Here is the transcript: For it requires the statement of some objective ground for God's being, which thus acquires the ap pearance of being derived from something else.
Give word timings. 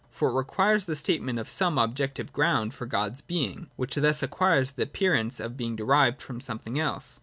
For 0.09 0.29
it 0.29 0.33
requires 0.33 0.85
the 0.85 0.95
statement 0.95 1.37
of 1.37 1.47
some 1.47 1.77
objective 1.77 2.33
ground 2.33 2.73
for 2.73 2.87
God's 2.87 3.21
being, 3.21 3.69
which 3.75 3.93
thus 3.93 4.23
acquires 4.23 4.71
the 4.71 4.81
ap 4.81 4.93
pearance 4.93 5.39
of 5.39 5.55
being 5.57 5.75
derived 5.75 6.23
from 6.23 6.41
something 6.41 6.79
else. 6.79 7.19